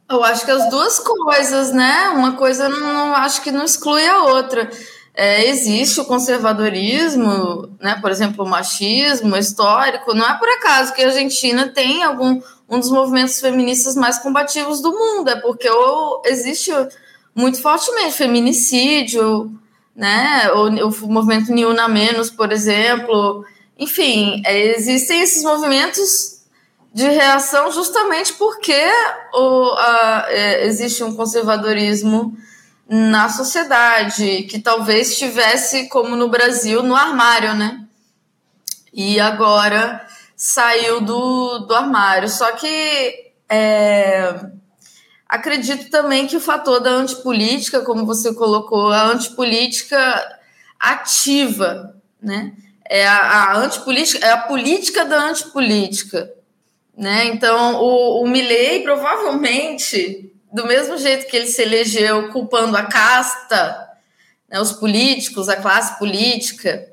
[0.10, 2.10] Eu acho que as duas coisas, né?
[2.10, 4.69] Uma coisa não, não acho que não exclui a outra.
[5.19, 7.97] É, existe o conservadorismo, né?
[7.99, 10.13] Por exemplo, o machismo histórico.
[10.13, 14.80] Não é por acaso que a Argentina tem algum um dos movimentos feministas mais combativos
[14.80, 15.67] do mundo, é porque
[16.25, 16.71] existe
[17.34, 19.51] muito fortemente feminicídio,
[19.95, 20.51] né?
[20.51, 23.43] O, o movimento Ni Una Menos, por exemplo.
[23.80, 26.41] Enfim, é, existem esses movimentos
[26.93, 28.86] de reação justamente porque
[29.34, 32.38] o, a, é, existe um conservadorismo
[32.89, 37.86] na sociedade que talvez estivesse, como no Brasil, no armário, né?
[38.93, 42.30] E agora saiu do, do armário.
[42.30, 44.34] Só que é,
[45.28, 50.39] acredito também que o fator da antipolítica, como você colocou, a antipolítica
[50.80, 52.54] ativa, né?
[52.89, 56.34] É a, a antipolítica, é a política da antipolítica.
[56.97, 57.26] Né?
[57.26, 63.89] Então, o, o Milley provavelmente, do mesmo jeito que ele se elegeu culpando a casta,
[64.49, 66.88] né, os políticos, a classe política,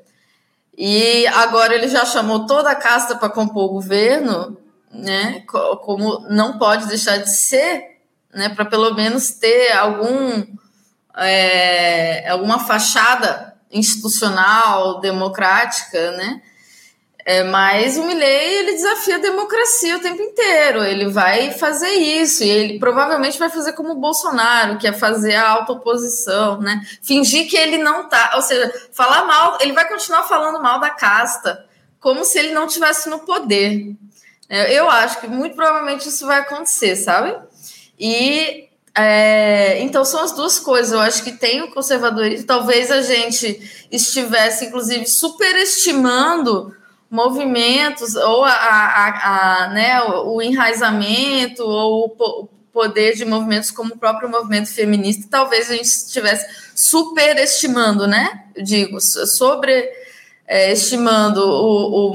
[0.77, 4.57] e agora ele já chamou toda a casta para compor o governo,
[4.91, 5.41] né?
[5.81, 7.97] Como não pode deixar de ser,
[8.33, 8.49] né?
[8.49, 10.45] Para pelo menos ter algum
[11.17, 16.41] é, alguma fachada institucional, democrática, né?
[17.27, 20.83] É, mas o Milley ele desafia a democracia o tempo inteiro.
[20.83, 25.33] Ele vai fazer isso e ele provavelmente vai fazer como o Bolsonaro, que é fazer
[25.33, 26.85] a autooposição, né?
[27.01, 29.57] Fingir que ele não tá, ou seja, falar mal.
[29.59, 31.65] Ele vai continuar falando mal da casta,
[31.99, 33.95] como se ele não tivesse no poder.
[34.47, 37.35] É, eu acho que muito provavelmente isso vai acontecer, sabe?
[37.99, 40.93] E é, então são as duas coisas.
[40.93, 42.45] Eu acho que tem o conservadorismo.
[42.45, 46.71] Talvez a gente estivesse, inclusive, superestimando
[47.09, 53.97] movimentos ou a, a, a, né, o enraizamento ou o poder de movimentos como o
[53.97, 58.43] próprio movimento feminista, talvez a gente estivesse superestimando, né?
[58.53, 62.13] Eu digo, sobreestimando o, o,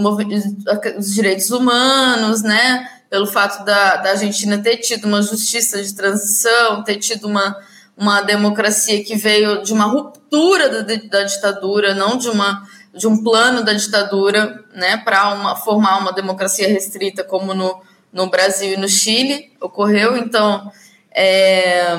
[0.99, 2.87] os direitos humanos, né?
[3.09, 7.57] Pelo fato da, da Argentina ter tido uma justiça de transição, ter tido uma,
[7.97, 13.23] uma democracia que veio de uma ruptura da, da ditadura, não de uma de um
[13.23, 17.81] plano da ditadura, né, para formar uma democracia restrita como no,
[18.13, 20.17] no Brasil e no Chile ocorreu.
[20.17, 20.71] Então,
[21.13, 21.97] é,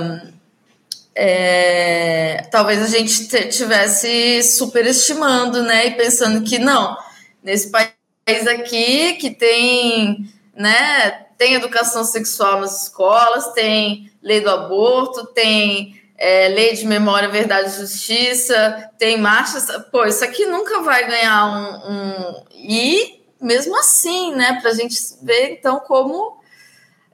[1.15, 6.97] é, talvez a gente tivesse superestimando, né, e pensando que não,
[7.43, 15.25] nesse país aqui que tem, né, tem educação sexual nas escolas, tem lei do aborto,
[15.27, 19.65] tem é, lei de memória, verdade e justiça, tem marchas.
[19.91, 21.91] Pô, isso aqui nunca vai ganhar um.
[21.91, 22.43] um...
[22.53, 26.37] E mesmo assim, né, para a gente ver então como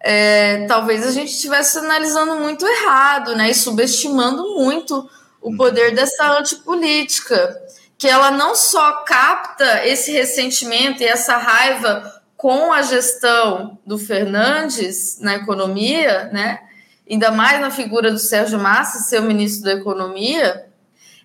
[0.02, 5.10] é, talvez a gente estivesse analisando muito errado, né, e subestimando muito
[5.41, 7.58] o poder dessa antipolítica,
[7.98, 15.17] que ela não só capta esse ressentimento e essa raiva com a gestão do Fernandes
[15.22, 16.60] na economia, né,
[17.10, 20.65] ainda mais na figura do Sérgio Massa, seu ministro da Economia,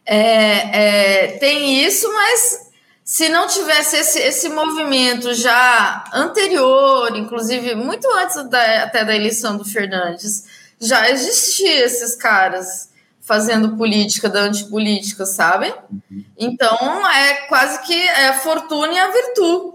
[0.04, 2.70] é, é, tem isso, mas
[3.04, 9.56] se não tivesse esse, esse movimento já anterior, inclusive muito antes da, até da eleição
[9.56, 10.44] do Fernandes,
[10.80, 12.90] já existia esses caras
[13.20, 15.72] fazendo política da antipolítica, sabe?
[15.90, 16.24] Uhum.
[16.36, 19.71] Então é quase que é a fortuna e a virtude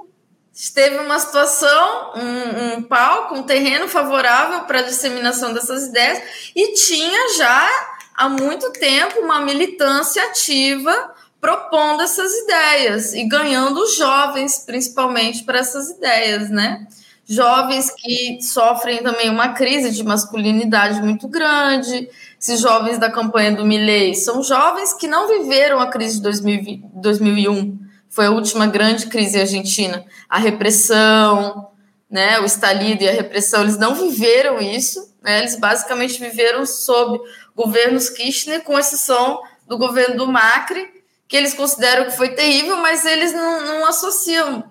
[0.73, 6.19] teve uma situação, um, um palco, um terreno favorável para a disseminação dessas ideias
[6.55, 7.69] e tinha já
[8.15, 15.91] há muito tempo uma militância ativa propondo essas ideias e ganhando jovens, principalmente, para essas
[15.91, 16.87] ideias, né?
[17.29, 22.09] Jovens que sofrem também uma crise de masculinidade muito grande.
[22.39, 26.81] Esses jovens da campanha do Milley são jovens que não viveram a crise de 2000,
[26.95, 27.86] 2001
[28.17, 30.03] foi a última grande crise argentina.
[30.27, 31.69] A repressão,
[32.09, 37.19] né, o estalido e a repressão, eles não viveram isso, né, eles basicamente viveram sob
[37.55, 40.89] governos Kirchner, com exceção do governo do Macri,
[41.27, 44.63] que eles consideram que foi terrível, mas eles não, não associam.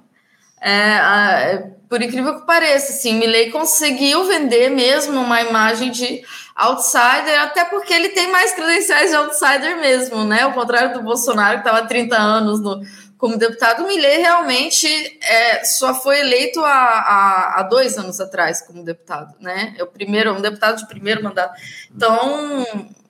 [0.60, 6.20] É, a, é, por incrível que pareça, assim, Milley conseguiu vender mesmo uma imagem de
[6.56, 10.42] outsider, até porque ele tem mais credenciais de outsider mesmo, né?
[10.42, 12.80] Ao contrário do Bolsonaro, que estava há 30 anos no,
[13.26, 14.86] como deputado, Millet realmente
[15.20, 19.74] é, só foi eleito há, há, há, dois anos atrás como deputado, né?
[19.76, 21.60] É o primeiro, um deputado de primeiro mandato.
[21.92, 22.64] Então,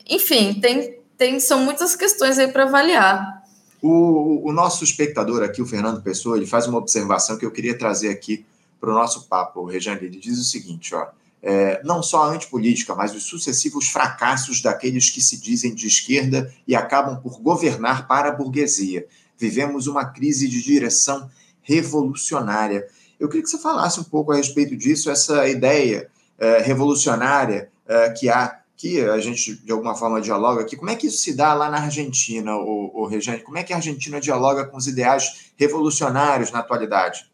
[0.09, 3.43] enfim, tem tem, são muitas questões aí para avaliar.
[3.83, 7.77] O, o, nosso espectador aqui, o Fernando Pessoa, ele faz uma observação que eu queria
[7.77, 8.45] trazer aqui
[8.81, 10.07] para o nosso papo, Rejane.
[10.07, 11.09] Ele diz o seguinte: ó,
[11.43, 16.53] é, não só a antipolítica, mas os sucessivos fracassos daqueles que se dizem de esquerda
[16.67, 19.07] e acabam por governar para a burguesia.
[19.39, 21.29] Vivemos uma crise de direção
[21.63, 22.87] revolucionária.
[23.19, 26.09] Eu queria que você falasse um pouco a respeito disso, essa ideia
[26.39, 30.77] é, revolucionária é, que há, que a gente de alguma forma dialoga aqui.
[30.77, 33.11] Como é que isso se dá lá na Argentina, o, o?
[33.45, 37.27] Como é que a Argentina dialoga com os ideais revolucionários na atualidade?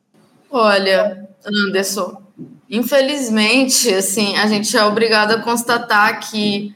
[0.50, 2.22] Olha, Anderson,
[2.68, 6.74] infelizmente, assim, a gente é obrigado a constatar que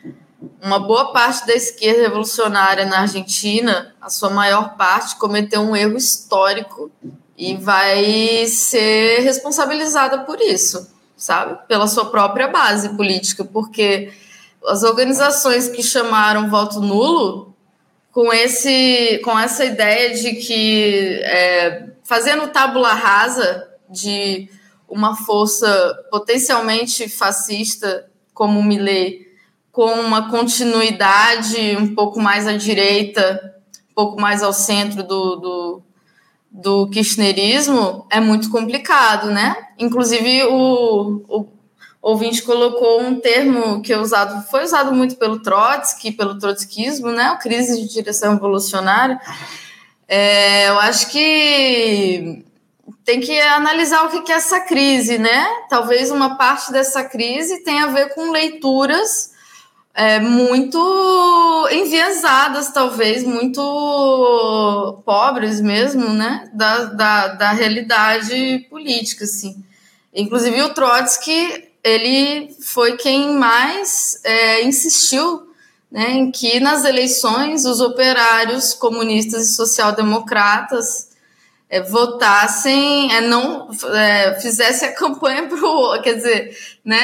[0.62, 5.96] uma boa parte da esquerda revolucionária na Argentina, a sua maior parte, cometeu um erro
[5.96, 6.90] histórico
[7.36, 11.58] e vai ser responsabilizada por isso sabe?
[11.66, 14.12] Pela sua própria base política, porque
[14.66, 17.54] as organizações que chamaram voto nulo
[18.12, 24.48] com esse com essa ideia de que é, fazendo tábula rasa de
[24.88, 29.25] uma força potencialmente fascista como o Millet,
[29.76, 33.54] com uma continuidade um pouco mais à direita,
[33.90, 35.82] um pouco mais ao centro do, do
[36.50, 39.54] do kirchnerismo é muito complicado, né?
[39.78, 41.46] Inclusive, o, o
[42.00, 47.32] ouvinte colocou um termo que é usado, foi usado muito pelo Trotsky, pelo trotskismo, né?
[47.32, 49.20] O crise de direção evolucionária.
[50.08, 52.42] É, eu acho que
[53.04, 55.46] tem que analisar o que é essa crise, né?
[55.68, 59.35] Talvez uma parte dessa crise tenha a ver com leituras
[59.96, 69.64] é, muito enviesadas, talvez, muito pobres mesmo, né, da, da, da realidade política, assim.
[70.14, 75.48] Inclusive o Trotsky, ele foi quem mais é, insistiu
[75.90, 81.08] né, em que nas eleições os operários comunistas e social-democratas
[81.68, 86.98] é, votassem, é, não é, fizessem a campanha para quer dizer, né,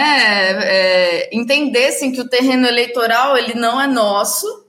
[0.62, 4.64] é, entendessem que o terreno eleitoral ele não é nosso,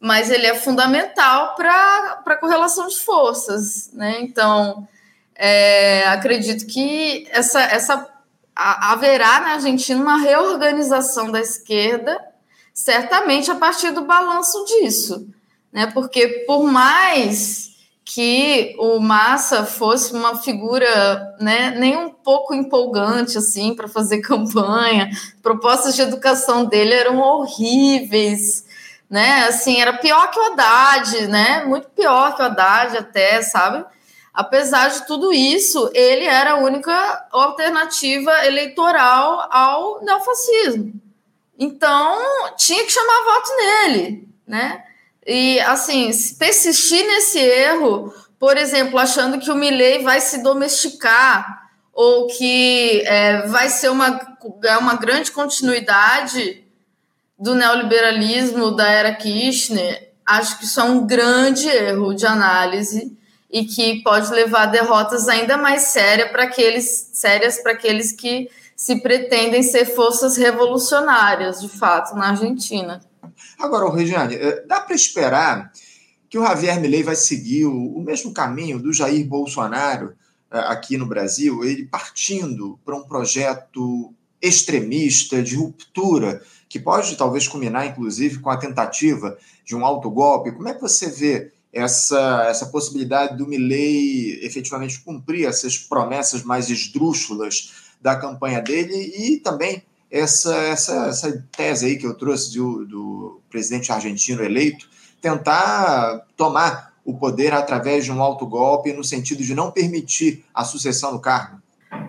[0.00, 4.18] mas ele é fundamental para a correlação de forças, né?
[4.20, 4.86] Então,
[5.34, 8.08] é, acredito que essa, essa
[8.54, 12.18] haverá na Argentina uma reorganização da esquerda,
[12.72, 15.28] certamente a partir do balanço disso,
[15.72, 15.86] né?
[15.88, 17.75] Porque por mais
[18.16, 25.10] que o Massa fosse uma figura né, nem um pouco empolgante assim para fazer campanha.
[25.42, 28.64] Propostas de educação dele eram horríveis,
[29.10, 29.44] né?
[29.48, 31.66] Assim, era pior que o Haddad, né?
[31.66, 33.84] Muito pior que o Haddad até, sabe?
[34.32, 40.94] Apesar de tudo isso, ele era a única alternativa eleitoral ao neofascismo.
[41.58, 42.16] Então,
[42.56, 44.85] tinha que chamar voto nele, né?
[45.26, 52.26] E, assim, persistir nesse erro, por exemplo, achando que o Milley vai se domesticar ou
[52.26, 54.20] que é, vai ser uma,
[54.64, 56.62] é uma grande continuidade
[57.38, 63.16] do neoliberalismo da era Kirchner, acho que isso é um grande erro de análise
[63.50, 68.50] e que pode levar a derrotas ainda mais sérias para aqueles, sérias para aqueles que
[68.74, 73.00] se pretendem ser forças revolucionárias, de fato, na Argentina.
[73.58, 75.72] Agora, Regiane, eh, dá para esperar
[76.28, 80.14] que o Javier Milei vai seguir o, mesmo caminho do Jair Bolsonaro
[80.50, 87.48] eh, aqui no Brasil, ele partindo para um projeto extremista, de ruptura, que pode talvez
[87.48, 90.52] culminar, inclusive, com a tentativa de um autogolpe.
[90.52, 96.70] Como é que você vê essa, essa possibilidade do Milley efetivamente cumprir essas promessas mais
[96.70, 99.82] esdrúxulas da campanha dele e também
[100.18, 104.88] essa, essa, essa tese aí que eu trouxe do, do presidente argentino eleito,
[105.20, 111.12] tentar tomar o poder através de um autogolpe no sentido de não permitir a sucessão
[111.12, 111.62] no cargo?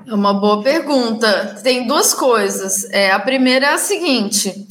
[0.06, 1.60] É uma boa pergunta.
[1.64, 2.86] Tem duas coisas.
[2.92, 4.68] É, a primeira é a seguinte: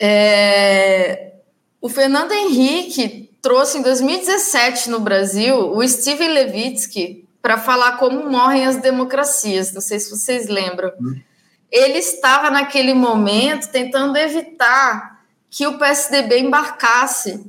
[0.00, 1.32] é,
[1.80, 8.66] o Fernando Henrique trouxe em 2017 no Brasil o Steven Levitsky para falar como morrem
[8.66, 9.72] as democracias.
[9.72, 10.90] Não sei se vocês lembram.
[11.00, 11.27] Hum
[11.70, 17.44] ele estava naquele momento tentando evitar que o PSDB embarcasse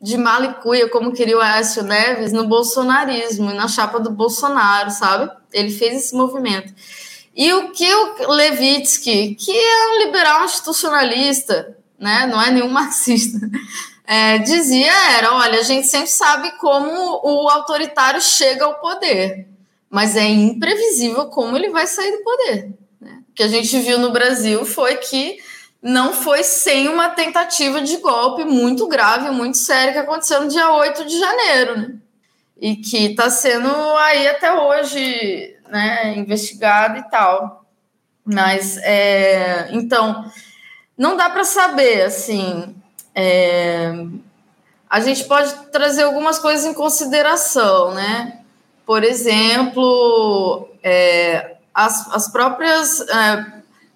[0.00, 5.30] de malicuia, como queria o Aécio Neves, no bolsonarismo e na chapa do Bolsonaro, sabe?
[5.52, 6.74] Ele fez esse movimento.
[7.34, 7.90] E o que
[8.26, 13.38] o Levitsky, que é um liberal institucionalista, né, não é nenhum marxista,
[14.06, 16.90] é, dizia era, olha, a gente sempre sabe como
[17.24, 19.48] o autoritário chega ao poder,
[19.88, 22.83] mas é imprevisível como ele vai sair do poder
[23.34, 25.38] que a gente viu no Brasil foi que
[25.82, 30.72] não foi sem uma tentativa de golpe muito grave, muito séria, que aconteceu no dia
[30.72, 31.94] 8 de janeiro, né?
[32.58, 33.68] E que está sendo
[33.98, 37.66] aí até hoje né, investigado e tal.
[38.24, 40.24] Mas, é, então,
[40.96, 42.74] não dá para saber, assim.
[43.14, 43.92] É,
[44.88, 48.38] a gente pode trazer algumas coisas em consideração, né?
[48.86, 53.46] Por exemplo, é, as, as próprias é,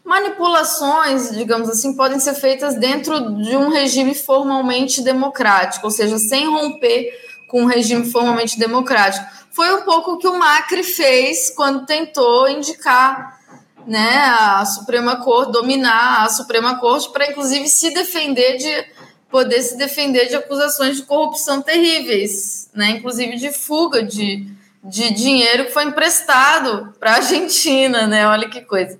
[0.04, 6.48] manipulações, digamos assim, podem ser feitas dentro de um regime formalmente democrático, ou seja, sem
[6.48, 7.10] romper
[7.48, 9.26] com um regime formalmente democrático.
[9.50, 13.38] Foi um pouco o que o Macri fez quando tentou indicar
[13.86, 18.98] né, a Suprema Corte, dominar a Suprema Corte, para inclusive se defender de
[19.30, 24.46] poder se defender de acusações de corrupção terríveis, né, inclusive de fuga de,
[24.88, 28.26] de dinheiro que foi emprestado para a Argentina, né?
[28.26, 28.98] Olha que coisa.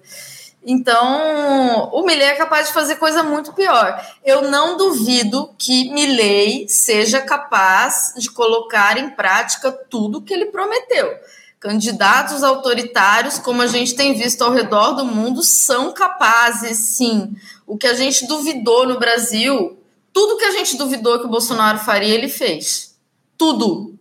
[0.70, 3.98] Então, o Milley é capaz de fazer coisa muito pior.
[4.24, 11.10] Eu não duvido que Milley seja capaz de colocar em prática tudo que ele prometeu.
[11.58, 17.34] Candidatos autoritários, como a gente tem visto ao redor do mundo, são capazes, sim.
[17.66, 19.76] O que a gente duvidou no Brasil,
[20.12, 22.94] tudo que a gente duvidou que o Bolsonaro faria, ele fez.
[23.36, 23.97] Tudo.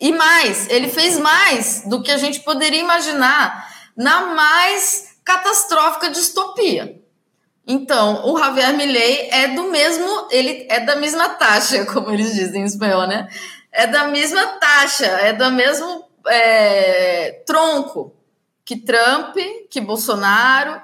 [0.00, 7.02] E mais, ele fez mais do que a gente poderia imaginar na mais catastrófica distopia.
[7.66, 12.62] Então, o Javier Milei é do mesmo, ele é da mesma taxa, como eles dizem
[12.62, 13.28] em espanhol, né?
[13.70, 18.14] É da mesma taxa, é do mesmo é, tronco
[18.64, 19.36] que Trump,
[19.70, 20.80] que Bolsonaro,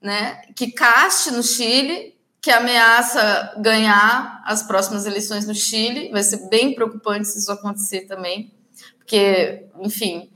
[0.00, 0.42] né?
[0.54, 6.10] Que Caste no Chile, que ameaça ganhar as próximas eleições no Chile.
[6.10, 8.52] Vai ser bem preocupante se isso acontecer também,
[8.98, 10.28] porque, enfim,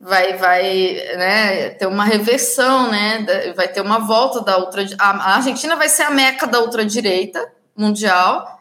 [0.00, 5.76] vai vai né, ter uma reversão, né, vai ter uma volta da ultra a Argentina
[5.76, 8.60] vai ser a meca da ultradireita mundial,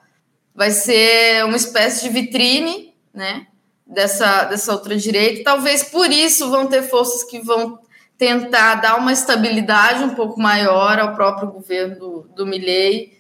[0.53, 3.47] vai ser uma espécie de vitrine, né,
[3.87, 5.45] dessa dessa ultradireita.
[5.45, 7.79] Talvez por isso vão ter forças que vão
[8.21, 13.17] tentar dar uma estabilidade um pouco maior ao próprio governo do, do Milley,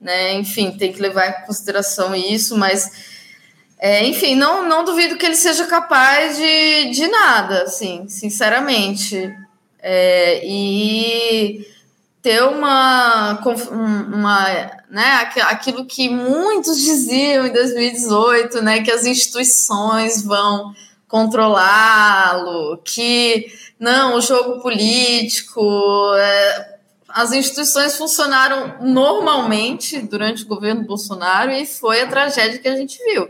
[0.00, 0.32] né?
[0.32, 2.90] Enfim, tem que levar em consideração isso, mas
[3.78, 9.30] é, enfim, não, não duvido que ele seja capaz de, de nada, assim, sinceramente.
[9.82, 11.66] É, e
[12.22, 13.38] ter uma,
[13.70, 14.44] uma
[14.88, 20.72] né, aquilo que muitos diziam em 2018, né, que as instituições vão
[21.08, 23.50] controlá-lo, que
[23.80, 25.60] não, o jogo político,
[26.14, 26.78] é,
[27.08, 33.02] as instituições funcionaram normalmente durante o governo Bolsonaro e foi a tragédia que a gente
[33.02, 33.28] viu.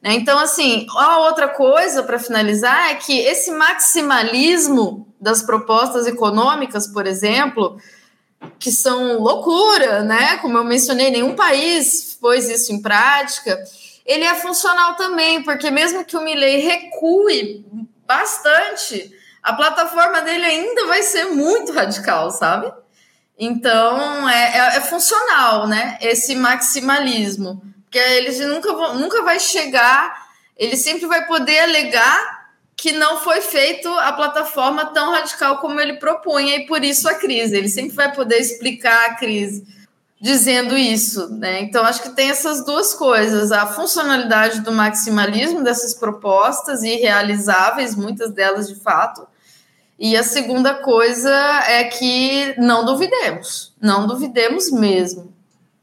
[0.00, 0.14] Né?
[0.14, 7.06] Então, assim, a outra coisa para finalizar é que esse maximalismo das propostas econômicas, por
[7.06, 7.76] exemplo,
[8.58, 10.38] que são loucura, né?
[10.38, 13.62] Como eu mencionei, nenhum país pôs isso em prática.
[14.10, 17.64] Ele é funcional também, porque mesmo que o Milley recue
[18.04, 22.72] bastante, a plataforma dele ainda vai ser muito radical, sabe?
[23.38, 25.96] Então é, é, é funcional, né?
[26.00, 27.62] Esse maximalismo.
[27.84, 33.88] Porque eles nunca, nunca vai chegar, ele sempre vai poder alegar que não foi feito
[33.90, 37.56] a plataforma tão radical como ele propunha, e por isso a crise.
[37.56, 39.64] Ele sempre vai poder explicar a crise
[40.20, 41.62] dizendo isso, né?
[41.62, 48.32] Então acho que tem essas duas coisas: a funcionalidade do maximalismo dessas propostas irrealizáveis, muitas
[48.32, 49.26] delas de fato.
[49.98, 51.30] E a segunda coisa
[51.66, 55.32] é que não duvidemos, não duvidemos mesmo.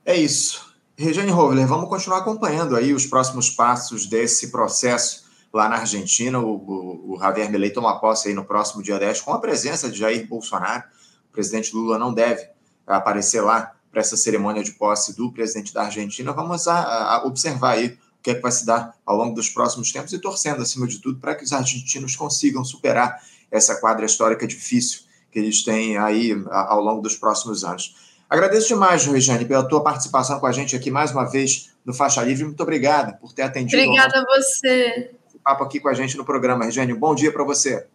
[0.03, 0.65] É isso.
[0.97, 6.39] Regiane Rovler, vamos continuar acompanhando aí os próximos passos desse processo lá na Argentina.
[6.39, 9.87] O, o, o Javier Milei toma posse aí no próximo dia 10 com a presença
[9.87, 10.83] de Jair Bolsonaro.
[11.29, 12.49] O presidente Lula não deve
[12.87, 16.31] aparecer lá para essa cerimônia de posse do presidente da Argentina.
[16.31, 19.49] Vamos a, a observar aí o que, é que vai se dar ao longo dos
[19.49, 23.19] próximos tempos e torcendo, acima de tudo, para que os argentinos consigam superar
[23.49, 27.95] essa quadra histórica difícil que eles têm aí ao longo dos próximos anos.
[28.29, 32.21] Agradeço demais, Regiane, pela tua participação com a gente aqui mais uma vez no Faixa
[32.21, 32.45] Livre.
[32.45, 33.81] Muito obrigada por ter atendido.
[33.81, 35.09] Obrigada a você.
[35.27, 36.93] Esse papo aqui com a gente no programa, Regiane.
[36.93, 37.87] Um bom dia para você.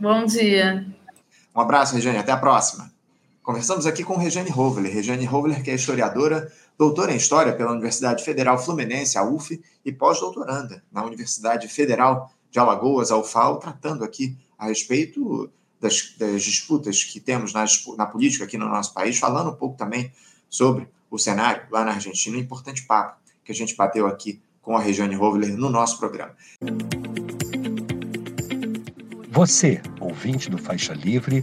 [0.00, 0.86] Bom dia.
[1.54, 2.16] Um abraço, Regiane.
[2.16, 2.91] Até a próxima.
[3.42, 4.92] Conversamos aqui com Regiane Rovler.
[4.92, 9.92] Regiane Rovler, que é historiadora, doutora em História pela Universidade Federal Fluminense, a UF, e
[9.92, 17.02] pós-doutoranda na Universidade Federal de Alagoas, a UFAL, tratando aqui a respeito das, das disputas
[17.02, 20.12] que temos na, política aqui no nosso país, falando um pouco também
[20.48, 24.76] sobre o cenário lá na Argentina, um importante papo que a gente bateu aqui com
[24.76, 26.36] a Regiane Rovler no nosso programa.
[29.30, 31.42] Você, ouvinte do Faixa Livre,